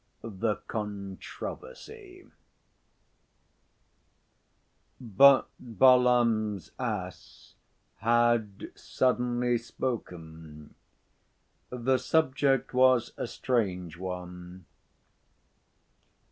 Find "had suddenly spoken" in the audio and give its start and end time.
7.97-10.73